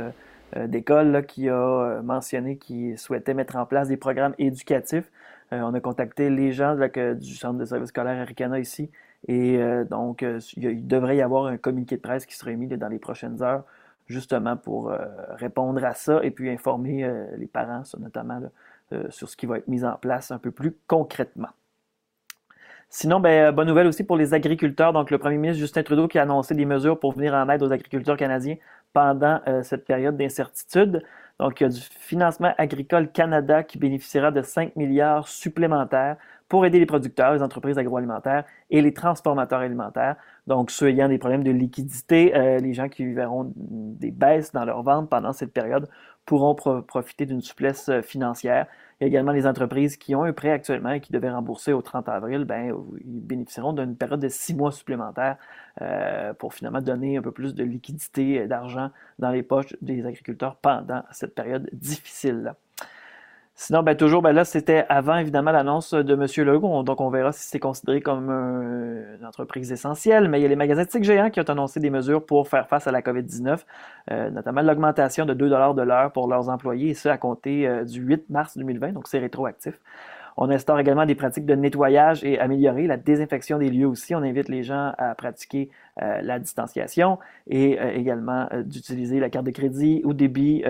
d'école 0.56 1.26
qui 1.28 1.50
a 1.50 2.02
mentionné 2.04 2.58
qu'il 2.58 2.98
souhaitait 2.98 3.34
mettre 3.34 3.56
en 3.58 3.66
place 3.66 3.90
des 3.90 3.98
programmes 3.98 4.34
éducatifs. 4.38 5.12
on 5.52 5.74
a 5.74 5.80
contacté 5.82 6.30
les 6.30 6.54
gens 6.54 6.76
du 6.76 7.36
Centre 7.36 7.60
de 7.60 7.66
service 7.66 7.90
scolaire 7.90 8.22
Aricana 8.22 8.60
ici. 8.60 8.90
Et 9.28 9.60
donc, 9.90 10.24
il, 10.56 10.88
devrait 10.88 11.18
y 11.18 11.22
avoir 11.22 11.48
un 11.48 11.58
communiqué 11.58 11.98
de 11.98 12.02
presse 12.02 12.26
qui 12.26 12.36
sera 12.36 12.52
émis 12.52 12.68
dans 12.68 12.88
les 12.88 13.00
prochaines 13.00 13.42
heures 13.42 13.64
justement 14.08 14.56
pour 14.58 14.90
euh, 14.90 14.98
répondre 15.36 15.84
à 15.84 15.94
ça 15.94 16.20
et 16.24 16.32
puis 16.32 16.50
informer 16.50 17.04
euh, 17.04 17.26
les 17.38 17.48
parents, 17.48 17.84
notamment 18.00 18.42
euh, 18.94 19.04
sur 19.10 19.30
ce 19.30 19.38
qui 19.38 19.46
va 19.46 19.58
être 19.58 19.68
mis 19.68 19.84
en 19.84 19.96
place 19.96 20.32
un 20.32 20.40
peu 20.40 20.52
plus 20.52 20.76
concrètement. 20.88 21.50
Sinon, 22.90 23.20
ben, 23.20 23.52
bonne 23.52 23.68
nouvelle 23.68 23.88
aussi 23.88 24.06
pour 24.06 24.16
les 24.16 24.34
agriculteurs. 24.34 24.94
Donc, 24.94 25.12
le 25.12 25.18
premier 25.18 25.38
ministre 25.38 25.60
Justin 25.60 25.84
Trudeau 25.84 26.08
qui 26.08 26.20
a 26.20 26.22
annoncé 26.22 26.56
des 26.56 26.64
mesures 26.64 26.98
pour 26.98 27.12
venir 27.12 27.34
en 27.34 27.50
aide 27.50 27.62
aux 27.62 27.74
agriculteurs 27.74 28.16
canadiens 28.16 28.56
pendant 28.94 29.42
cette 29.62 29.84
période 29.84 30.16
d'incertitude. 30.16 31.04
Donc, 31.40 31.62
il 31.62 31.64
y 31.64 31.68
a 31.68 31.70
du 31.70 31.82
financement 31.82 32.54
agricole 32.58 33.12
Canada 33.12 33.64
qui 33.64 33.78
bénéficiera 33.78 34.32
de 34.32 34.42
5 34.42 34.76
milliards 34.76 35.28
supplémentaires 35.28 36.18
pour 36.50 36.66
aider 36.66 36.80
les 36.80 36.86
producteurs, 36.86 37.34
les 37.34 37.44
entreprises 37.44 37.78
agroalimentaires 37.78 38.46
et 38.70 38.82
les 38.82 38.94
transformateurs 38.94 39.60
alimentaires. 39.60 40.16
Donc, 40.48 40.72
ceux 40.72 40.90
ayant 40.90 41.10
des 41.10 41.18
problèmes 41.18 41.44
de 41.44 41.52
liquidité, 41.52 42.36
euh, 42.36 42.58
les 42.60 42.74
gens 42.74 42.90
qui 42.90 43.06
verront 43.14 43.52
des 43.56 44.12
baisses 44.12 44.52
dans 44.52 44.66
leurs 44.66 44.82
ventes 44.82 45.10
pendant 45.10 45.34
cette 45.34 45.54
période 45.54 45.88
pourront 46.28 46.56
profiter 46.84 47.26
d'une 47.26 47.42
souplesse 47.42 47.88
euh, 47.90 48.02
financière. 48.02 48.68
Il 49.00 49.04
y 49.04 49.06
a 49.06 49.08
également 49.08 49.32
les 49.32 49.48
entreprises 49.48 49.96
qui 49.96 50.14
ont 50.14 50.24
un 50.24 50.34
prêt 50.34 50.52
actuellement 50.52 50.92
et 50.92 51.00
qui 51.00 51.12
devaient 51.12 51.32
rembourser 51.32 51.72
au 51.72 51.82
30 51.82 52.10
avril, 52.10 52.44
ben, 52.44 52.76
ils 53.00 53.22
bénéficieront 53.22 53.74
d'une 53.74 53.96
période 53.96 54.20
de 54.20 54.28
six 54.28 54.54
mois 54.54 54.72
supplémentaires 54.72 55.38
euh, 55.82 56.34
pour 56.34 56.54
finalement 56.54 56.82
donner 56.82 57.18
un 57.18 57.22
peu 57.22 57.32
plus 57.32 57.56
de 57.56 57.64
liquidité 57.64 58.46
d'argent 58.46 58.90
dans 59.20 59.30
les 59.32 59.42
poches 59.42 59.74
des 59.82 60.06
agriculteurs 60.06 60.58
pendant 60.58 61.04
cette 61.12 61.34
période 61.34 61.70
difficile. 61.72 62.56
Sinon, 63.60 63.82
ben, 63.82 63.98
toujours, 63.98 64.22
ben 64.22 64.34
là, 64.34 64.46
c'était 64.46 64.86
avant, 64.88 65.18
évidemment, 65.18 65.52
l'annonce 65.52 65.96
de 65.96 66.14
M. 66.14 66.46
Legault. 66.46 66.84
Donc, 66.84 67.02
on 67.02 67.10
verra 67.10 67.32
si 67.32 67.48
c'est 67.48 67.60
considéré 67.60 68.02
comme 68.02 68.30
une 68.30 69.26
entreprise 69.26 69.72
essentielle. 69.72 70.30
Mais 70.30 70.40
il 70.40 70.44
y 70.44 70.46
a 70.46 70.48
les 70.48 70.56
magasins 70.56 70.84
de 70.84 71.04
géants 71.04 71.32
qui 71.32 71.40
ont 71.40 71.50
annoncé 71.50 71.80
des 71.80 71.90
mesures 71.90 72.24
pour 72.24 72.48
faire 72.48 72.68
face 72.68 72.86
à 72.86 72.92
la 72.92 73.02
COVID-19, 73.02 73.66
euh, 74.12 74.30
notamment 74.30 74.62
l'augmentation 74.62 75.26
de 75.26 75.34
2 75.34 75.50
de 75.50 75.82
l'heure 75.82 76.12
pour 76.12 76.28
leurs 76.28 76.50
employés, 76.50 76.92
et 76.92 76.94
ce, 76.94 77.10
à 77.10 77.18
compter 77.18 77.68
euh, 77.68 77.84
du 77.84 78.02
8 78.02 78.30
mars 78.30 78.58
2020. 78.60 78.92
Donc, 78.92 79.08
c'est 79.08 79.18
rétroactif. 79.18 79.80
On 80.40 80.52
instaure 80.52 80.80
également 80.80 81.08
des 81.08 81.16
pratiques 81.16 81.48
de 81.48 81.56
nettoyage 81.56 82.24
et 82.24 82.40
améliorer 82.40 82.86
la 82.86 82.96
désinfection 82.96 83.58
des 83.58 83.72
lieux 83.72 83.88
aussi. 83.88 84.14
On 84.14 84.22
invite 84.22 84.50
les 84.50 84.62
gens 84.62 84.94
à 85.00 85.16
pratiquer 85.16 85.72
euh, 86.00 86.22
la 86.22 86.38
distanciation 86.38 87.18
et 87.48 87.80
euh, 87.80 87.92
également 87.92 88.48
euh, 88.54 88.62
d'utiliser 88.62 89.20
la 89.20 89.32
carte 89.32 89.48
de 89.48 89.52
crédit 89.52 90.02
ou 90.06 90.14
débit. 90.14 90.64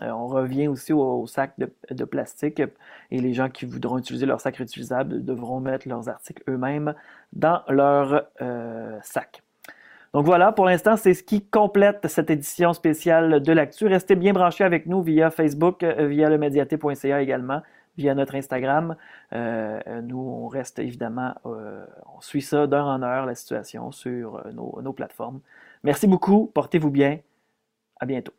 on 0.00 0.28
revient 0.28 0.68
aussi 0.68 0.92
au, 0.92 1.26
sac 1.26 1.54
de, 1.58 2.04
plastique 2.04 2.62
et 3.10 3.20
les 3.20 3.34
gens 3.34 3.48
qui 3.50 3.66
voudront 3.66 3.98
utiliser 3.98 4.26
leur 4.26 4.40
sac 4.40 4.56
réutilisable 4.56 5.24
devront 5.24 5.60
mettre 5.60 5.88
leurs 5.88 6.08
articles 6.08 6.42
eux-mêmes 6.48 6.94
dans 7.32 7.62
leur 7.68 8.24
sac. 9.02 9.42
Donc 10.14 10.24
voilà, 10.24 10.52
pour 10.52 10.64
l'instant, 10.64 10.96
c'est 10.96 11.14
ce 11.14 11.22
qui 11.22 11.44
complète 11.44 12.06
cette 12.08 12.30
édition 12.30 12.72
spéciale 12.72 13.42
de 13.42 13.52
l'actu. 13.52 13.86
Restez 13.86 14.16
bien 14.16 14.32
branchés 14.32 14.64
avec 14.64 14.86
nous 14.86 15.02
via 15.02 15.30
Facebook, 15.30 15.84
via 15.84 16.30
le 16.30 16.38
médiaté.ca 16.38 17.20
également 17.20 17.60
via 18.00 18.14
notre 18.14 18.34
Instagram. 18.34 18.96
Euh, 19.32 20.00
nous, 20.02 20.18
on 20.18 20.48
reste 20.48 20.78
évidemment, 20.78 21.34
euh, 21.46 21.84
on 22.16 22.20
suit 22.20 22.42
ça 22.42 22.66
d'heure 22.66 22.86
en 22.86 23.02
heure, 23.02 23.26
la 23.26 23.34
situation 23.34 23.92
sur 23.92 24.36
euh, 24.36 24.52
nos 24.52 24.92
plateformes. 24.92 25.40
Merci 25.84 26.06
beaucoup, 26.06 26.46
portez-vous 26.46 26.90
bien, 26.90 27.20
à 28.00 28.06
bientôt. 28.06 28.32